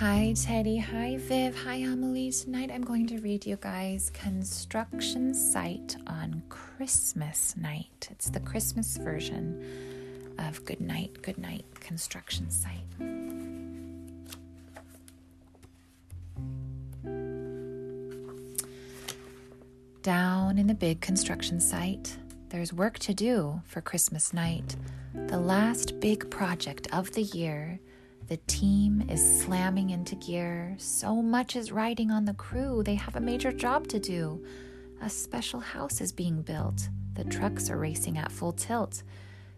Hi, 0.00 0.32
Teddy. 0.34 0.78
Hi, 0.78 1.18
Viv. 1.18 1.54
Hi, 1.62 1.74
Amelie. 1.74 2.32
Tonight 2.32 2.70
I'm 2.72 2.80
going 2.80 3.06
to 3.08 3.18
read 3.18 3.44
you 3.44 3.56
guys 3.56 4.08
Construction 4.14 5.34
Site 5.34 5.94
on 6.06 6.42
Christmas 6.48 7.54
Night. 7.54 8.08
It's 8.10 8.30
the 8.30 8.40
Christmas 8.40 8.96
version 8.96 9.62
of 10.38 10.64
Good 10.64 10.80
Night, 10.80 11.20
Good 11.20 11.36
Night 11.36 11.66
Construction 11.80 12.48
Site. 12.50 12.80
Down 20.02 20.56
in 20.56 20.66
the 20.66 20.72
big 20.72 21.02
construction 21.02 21.60
site, 21.60 22.16
there's 22.48 22.72
work 22.72 22.98
to 23.00 23.12
do 23.12 23.60
for 23.66 23.82
Christmas 23.82 24.32
night, 24.32 24.76
the 25.26 25.38
last 25.38 26.00
big 26.00 26.30
project 26.30 26.88
of 26.90 27.12
the 27.12 27.24
year 27.24 27.78
the 28.30 28.36
team 28.46 29.04
is 29.08 29.40
slamming 29.40 29.90
into 29.90 30.14
gear. 30.14 30.76
So 30.78 31.20
much 31.20 31.56
is 31.56 31.72
riding 31.72 32.12
on 32.12 32.24
the 32.24 32.34
crew. 32.34 32.84
They 32.84 32.94
have 32.94 33.16
a 33.16 33.20
major 33.20 33.50
job 33.50 33.88
to 33.88 33.98
do. 33.98 34.46
A 35.02 35.10
special 35.10 35.58
house 35.58 36.00
is 36.00 36.12
being 36.12 36.42
built. 36.42 36.88
The 37.14 37.24
trucks 37.24 37.68
are 37.70 37.76
racing 37.76 38.18
at 38.18 38.30
full 38.30 38.52
tilt. 38.52 39.02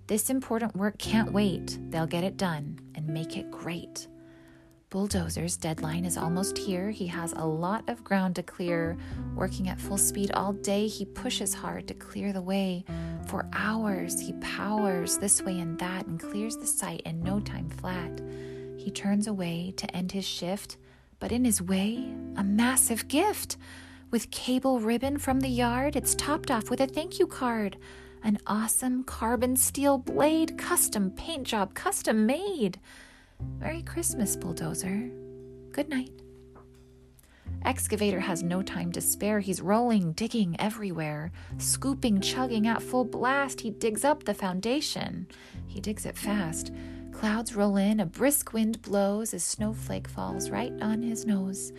This 0.06 0.30
important 0.30 0.74
work 0.74 0.96
can't 0.96 1.34
wait. 1.34 1.78
They'll 1.90 2.06
get 2.06 2.24
it 2.24 2.38
done 2.38 2.78
and 2.94 3.06
make 3.06 3.36
it 3.36 3.50
great. 3.50 4.08
Bulldozer's 4.88 5.58
deadline 5.58 6.06
is 6.06 6.16
almost 6.16 6.56
here. 6.56 6.90
He 6.90 7.06
has 7.08 7.34
a 7.34 7.44
lot 7.44 7.86
of 7.90 8.02
ground 8.02 8.36
to 8.36 8.42
clear. 8.42 8.96
Working 9.34 9.68
at 9.68 9.82
full 9.82 9.98
speed 9.98 10.30
all 10.32 10.54
day, 10.54 10.86
he 10.86 11.04
pushes 11.04 11.52
hard 11.52 11.88
to 11.88 11.94
clear 11.94 12.32
the 12.32 12.40
way. 12.40 12.86
For 13.26 13.50
hours, 13.52 14.18
he 14.18 14.32
powers 14.40 15.18
this 15.18 15.42
way 15.42 15.60
and 15.60 15.78
that 15.78 16.06
and 16.06 16.18
clears 16.18 16.56
the 16.56 16.66
site 16.66 17.02
in 17.02 17.22
no 17.22 17.38
time 17.38 17.68
flat. 17.68 18.18
He 18.82 18.90
turns 18.90 19.28
away 19.28 19.72
to 19.76 19.96
end 19.96 20.10
his 20.10 20.24
shift, 20.24 20.76
but 21.20 21.30
in 21.30 21.44
his 21.44 21.62
way, 21.62 22.12
a 22.34 22.42
massive 22.42 23.06
gift. 23.06 23.56
With 24.10 24.32
cable 24.32 24.80
ribbon 24.80 25.18
from 25.18 25.38
the 25.38 25.48
yard, 25.48 25.94
it's 25.94 26.16
topped 26.16 26.50
off 26.50 26.68
with 26.68 26.80
a 26.80 26.88
thank 26.88 27.20
you 27.20 27.28
card. 27.28 27.76
An 28.24 28.38
awesome 28.44 29.04
carbon 29.04 29.54
steel 29.54 29.98
blade, 29.98 30.58
custom 30.58 31.12
paint 31.12 31.44
job, 31.44 31.74
custom 31.74 32.26
made. 32.26 32.80
Merry 33.60 33.82
Christmas, 33.82 34.34
bulldozer. 34.34 35.08
Good 35.70 35.88
night. 35.88 36.10
Excavator 37.64 38.18
has 38.18 38.42
no 38.42 38.62
time 38.62 38.90
to 38.90 39.00
spare. 39.00 39.38
He's 39.38 39.60
rolling, 39.60 40.10
digging 40.14 40.56
everywhere, 40.58 41.30
scooping, 41.58 42.20
chugging 42.20 42.66
at 42.66 42.82
full 42.82 43.04
blast. 43.04 43.60
He 43.60 43.70
digs 43.70 44.04
up 44.04 44.24
the 44.24 44.34
foundation. 44.34 45.28
He 45.68 45.80
digs 45.80 46.04
it 46.04 46.18
fast. 46.18 46.72
Clouds 47.22 47.54
roll 47.54 47.76
in, 47.76 48.00
a 48.00 48.06
brisk 48.06 48.52
wind 48.52 48.82
blows 48.82 49.32
as 49.32 49.44
snowflake 49.44 50.08
falls 50.08 50.50
right 50.50 50.72
on 50.82 51.04
his 51.04 51.24
nose. 51.24 51.72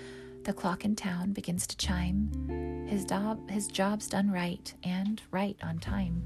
The 0.46 0.54
clock 0.54 0.86
in 0.86 0.96
town 0.96 1.34
begins 1.34 1.68
to 1.68 1.76
chime. 1.76 2.88
His, 2.88 3.06
his 3.50 3.68
job's 3.68 4.08
done 4.08 4.32
right, 4.32 4.74
and 4.86 5.22
right 5.32 5.58
on 5.62 5.80
time. 5.80 6.24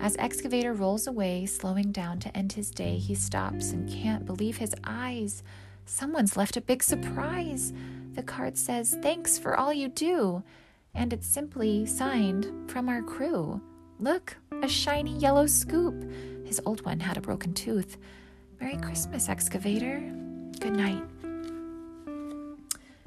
As 0.00 0.16
excavator 0.16 0.72
rolls 0.72 1.06
away, 1.06 1.46
slowing 1.46 1.92
down 1.92 2.18
to 2.18 2.36
end 2.36 2.54
his 2.54 2.72
day, 2.72 2.96
he 2.96 3.14
stops 3.14 3.70
and 3.70 3.88
can't 3.88 4.26
believe 4.26 4.56
his 4.56 4.74
eyes. 4.82 5.44
Someone's 5.86 6.36
left 6.36 6.56
a 6.56 6.60
big 6.60 6.82
surprise. 6.82 7.72
The 8.14 8.24
card 8.24 8.58
says, 8.58 8.98
Thanks 9.00 9.38
for 9.38 9.56
all 9.56 9.72
you 9.72 9.86
do. 9.86 10.42
And 10.92 11.12
it's 11.12 11.28
simply 11.28 11.86
signed 11.86 12.68
from 12.68 12.88
our 12.88 13.00
crew. 13.00 13.60
Look, 14.00 14.36
a 14.60 14.68
shiny 14.68 15.16
yellow 15.18 15.46
scoop. 15.46 16.10
His 16.44 16.60
old 16.66 16.84
one 16.84 16.98
had 16.98 17.16
a 17.16 17.20
broken 17.20 17.54
tooth. 17.54 17.96
Merry 18.64 18.78
Christmas, 18.78 19.28
excavator. 19.28 20.00
Good 20.58 20.74
night. 20.74 21.02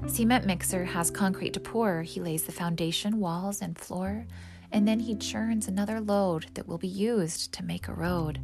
Cement 0.06 0.46
mixer 0.46 0.84
has 0.84 1.10
concrete 1.10 1.52
to 1.54 1.58
pour. 1.58 2.02
He 2.02 2.20
lays 2.20 2.44
the 2.44 2.52
foundation, 2.52 3.18
walls, 3.18 3.60
and 3.60 3.76
floor, 3.76 4.24
and 4.70 4.86
then 4.86 5.00
he 5.00 5.16
churns 5.16 5.66
another 5.66 6.00
load 6.00 6.46
that 6.54 6.68
will 6.68 6.78
be 6.78 6.86
used 6.86 7.50
to 7.54 7.64
make 7.64 7.88
a 7.88 7.92
road. 7.92 8.38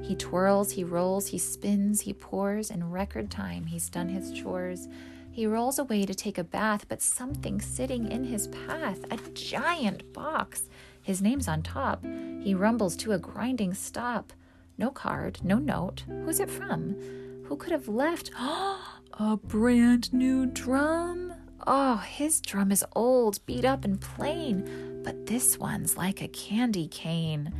He 0.00 0.14
twirls, 0.14 0.70
he 0.70 0.84
rolls, 0.84 1.26
he 1.26 1.38
spins, 1.38 2.02
he 2.02 2.12
pours. 2.12 2.70
In 2.70 2.88
record 2.88 3.32
time, 3.32 3.66
he's 3.66 3.90
done 3.90 4.08
his 4.08 4.30
chores. 4.30 4.86
He 5.32 5.48
rolls 5.48 5.80
away 5.80 6.06
to 6.06 6.14
take 6.14 6.38
a 6.38 6.44
bath, 6.44 6.86
but 6.88 7.02
something 7.02 7.60
sitting 7.60 8.12
in 8.12 8.22
his 8.22 8.46
path 8.46 9.00
a 9.10 9.16
giant 9.34 10.12
box. 10.12 10.68
His 11.02 11.20
name's 11.20 11.48
on 11.48 11.62
top. 11.62 12.04
He 12.04 12.54
rumbles 12.54 12.94
to 12.98 13.10
a 13.10 13.18
grinding 13.18 13.74
stop. 13.74 14.32
No 14.80 14.90
card, 14.90 15.40
no 15.44 15.58
note. 15.58 16.04
Who's 16.24 16.40
it 16.40 16.50
from? 16.50 16.96
Who 17.44 17.56
could 17.58 17.70
have 17.70 17.86
left? 17.86 18.30
a 18.38 19.36
brand 19.36 20.10
new 20.10 20.46
drum? 20.46 21.34
Oh, 21.66 21.96
his 21.96 22.40
drum 22.40 22.72
is 22.72 22.82
old, 22.96 23.44
beat 23.44 23.66
up, 23.66 23.84
and 23.84 24.00
plain, 24.00 25.02
but 25.04 25.26
this 25.26 25.58
one's 25.58 25.98
like 25.98 26.22
a 26.22 26.28
candy 26.28 26.88
cane. 26.88 27.52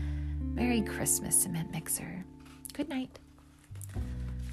Merry 0.54 0.80
Christmas, 0.80 1.42
cement 1.42 1.70
mixer. 1.70 2.24
Good 2.72 2.88
night. 2.88 3.18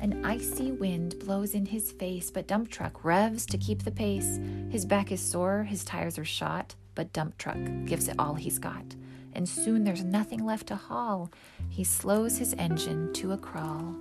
An 0.02 0.26
icy 0.26 0.74
wind 0.74 1.20
blows 1.20 1.54
in 1.54 1.68
his 1.68 1.94
face, 1.94 2.30
but 2.30 2.48
dump 2.48 2.70
truck 2.70 3.06
revs 3.06 3.46
to 3.46 3.58
keep 3.58 3.86
the 3.86 3.92
pace. 3.92 4.42
His 4.70 4.84
back 4.84 5.14
is 5.14 5.22
sore, 5.22 5.64
his 5.64 5.86
tires 5.86 6.20
are 6.20 6.26
shot, 6.26 6.76
but 6.96 7.14
dump 7.14 7.38
truck 7.38 7.60
gives 7.86 8.10
it 8.10 8.16
all 8.20 8.34
he's 8.34 8.60
got 8.60 8.98
and 9.38 9.48
soon 9.48 9.84
there's 9.84 10.04
nothing 10.04 10.44
left 10.44 10.68
to 10.68 10.76
haul. 10.76 11.32
He 11.70 11.84
slows 11.84 12.38
his 12.38 12.54
engine 12.58 13.14
to 13.14 13.32
a 13.34 13.38
crawl. 13.38 13.96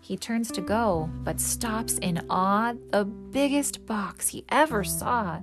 He 0.00 0.16
turns 0.16 0.50
to 0.52 0.60
go, 0.60 1.10
but 1.22 1.40
stops 1.40 1.98
in 1.98 2.24
awe, 2.30 2.74
the 2.90 3.04
biggest 3.04 3.86
box 3.86 4.28
he 4.28 4.44
ever 4.48 4.82
saw. 4.82 5.40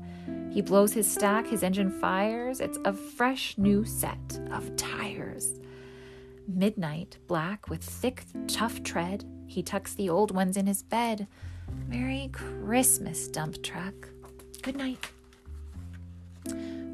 He 0.51 0.61
blows 0.61 0.93
his 0.93 1.09
stack, 1.09 1.47
his 1.47 1.63
engine 1.63 1.91
fires. 1.91 2.59
It's 2.59 2.79
a 2.83 2.93
fresh 2.93 3.57
new 3.57 3.85
set 3.85 4.39
of 4.51 4.75
tires. 4.75 5.59
Midnight, 6.47 7.17
black 7.27 7.69
with 7.69 7.83
thick, 7.83 8.23
tough 8.47 8.81
tread, 8.83 9.25
he 9.45 9.61
tucks 9.61 9.93
the 9.93 10.09
old 10.09 10.31
ones 10.31 10.57
in 10.57 10.65
his 10.65 10.81
bed. 10.81 11.27
Merry 11.87 12.29
Christmas, 12.31 13.27
dump 13.27 13.61
truck. 13.61 14.09
Good 14.61 14.75
night. 14.75 15.11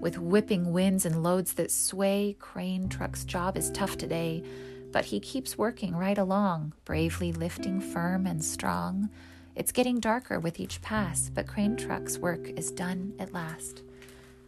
With 0.04 0.20
whipping 0.20 0.74
winds 0.74 1.06
and 1.06 1.24
loads 1.24 1.54
that 1.54 1.72
sway, 1.72 2.36
Crane 2.38 2.90
Truck's 2.90 3.24
job 3.24 3.56
is 3.56 3.72
tough 3.72 3.98
today, 3.98 4.44
but 4.92 5.06
he 5.06 5.22
keeps 5.22 5.58
working 5.58 5.96
right 5.96 6.18
along, 6.18 6.74
bravely 6.84 7.32
lifting 7.32 7.80
firm 7.80 8.28
and 8.28 8.44
strong. 8.44 9.10
It's 9.56 9.72
getting 9.72 10.02
darker 10.02 10.42
with 10.42 10.60
each 10.60 10.82
pass, 10.82 11.32
but 11.34 11.48
Crane 11.48 11.78
Truck's 11.78 12.18
work 12.18 12.50
is 12.58 12.70
done 12.70 13.14
at 13.18 13.32
last. 13.32 13.84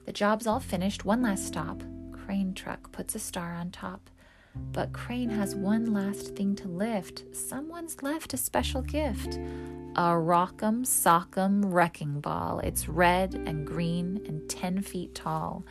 The 0.06 0.12
job's 0.12 0.46
all 0.46 0.60
finished, 0.60 1.06
one 1.06 1.22
last 1.22 1.48
stop. 1.48 1.82
Crane 2.12 2.54
Truck 2.54 2.92
puts 2.92 3.16
a 3.16 3.20
star 3.20 3.54
on 3.54 3.72
top. 3.72 4.10
But 4.74 4.92
Crane 4.92 5.30
has 5.30 5.56
one 5.56 5.94
last 5.94 6.36
thing 6.36 6.58
to 6.58 6.68
lift. 6.68 7.34
Someone's 7.34 8.04
left 8.04 8.34
a 8.34 8.38
special 8.38 8.82
gift 8.82 9.40
a 9.96 10.12
rock'em 10.12 10.86
sock'em 10.86 11.62
wrecking 11.72 12.20
ball. 12.20 12.60
It's 12.60 12.90
red 12.90 13.34
and 13.34 13.66
green 13.66 14.22
and 14.28 14.50
10 14.50 14.82
feet 14.82 15.16
tall. 15.16 15.64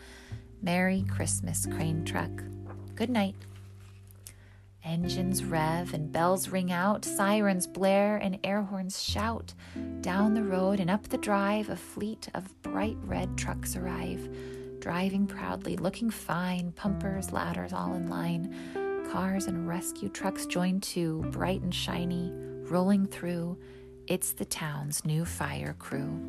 Merry 0.63 1.05
Christmas, 1.11 1.67
Crane 1.67 2.07
Truck. 2.07 2.31
Good 2.95 3.11
night. 3.11 3.35
Engines 4.83 5.45
rev 5.45 5.93
and 5.93 6.11
bells 6.11 6.49
ring 6.49 6.73
out, 6.73 7.05
sirens 7.05 7.67
blare 7.67 8.17
and 8.17 8.39
air 8.45 8.63
horns 8.63 9.03
shout. 9.03 9.53
Down 10.01 10.33
the 10.33 10.43
road 10.43 10.81
and 10.81 10.89
up 10.89 11.09
the 11.09 11.19
drive, 11.19 11.69
a 11.69 11.77
fleet 11.77 12.29
of 12.33 12.63
bright 12.63 12.97
red 13.03 13.37
trucks 13.37 13.77
arrive. 13.77 14.29
Driving 14.81 15.27
proudly, 15.27 15.77
looking 15.77 16.09
fine, 16.09 16.73
pumpers, 16.73 17.31
ladders 17.31 17.75
all 17.75 17.95
in 17.95 18.09
line. 18.09 18.55
Cars 19.13 19.47
and 19.47 19.69
rescue 19.69 20.09
trucks 20.09 20.47
join 20.47 20.81
too, 20.81 21.27
bright 21.31 21.61
and 21.61 21.75
shiny, 21.75 22.33
rolling 22.71 23.07
through. 23.07 23.59
It's 24.07 24.33
the 24.33 24.45
town's 24.45 25.03
new 25.07 25.25
fire 25.25 25.75
crew. 25.79 26.21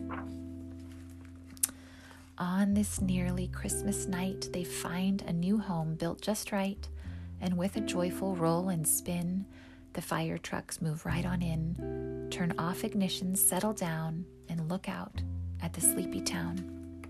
On 2.37 2.73
this 2.73 3.01
nearly 3.01 3.49
Christmas 3.49 4.07
night, 4.07 4.47
they 4.53 4.63
find 4.63 5.21
a 5.23 5.33
new 5.33 5.57
home 5.57 5.95
built 5.95 6.21
just 6.21 6.53
right, 6.53 6.87
and 7.41 7.57
with 7.57 7.75
a 7.75 7.81
joyful 7.81 8.33
roll 8.37 8.69
and 8.69 8.87
spin, 8.87 9.45
the 9.91 10.01
fire 10.01 10.37
trucks 10.37 10.81
move 10.81 11.05
right 11.05 11.25
on 11.25 11.41
in, 11.41 12.29
turn 12.31 12.53
off 12.57 12.83
ignitions, 12.83 13.39
settle 13.39 13.73
down, 13.73 14.25
and 14.47 14.69
look 14.69 14.87
out 14.87 15.21
at 15.61 15.73
the 15.73 15.81
sleepy 15.81 16.21
town. 16.21 17.03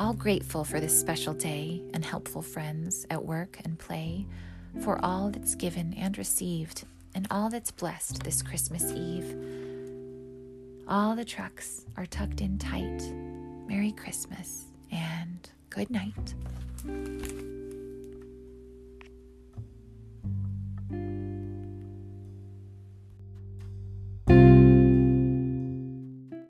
All 0.00 0.14
grateful 0.14 0.64
for 0.64 0.80
this 0.80 0.98
special 0.98 1.34
day 1.34 1.80
and 1.94 2.04
helpful 2.04 2.42
friends 2.42 3.06
at 3.08 3.24
work 3.24 3.60
and 3.64 3.78
play, 3.78 4.26
for 4.82 4.98
all 5.04 5.30
that's 5.30 5.54
given 5.54 5.94
and 5.94 6.18
received 6.18 6.84
and 7.14 7.26
all 7.30 7.50
that's 7.50 7.70
blessed 7.70 8.22
this 8.22 8.42
Christmas 8.42 8.92
Eve. 8.92 9.36
All 10.88 11.14
the 11.14 11.24
trucks 11.24 11.84
are 11.96 12.06
tucked 12.06 12.40
in 12.40 12.58
tight. 12.58 13.02
Merry 13.66 13.92
Christmas 13.92 14.64
and 14.90 15.50
good 15.70 15.90
night. 15.90 16.34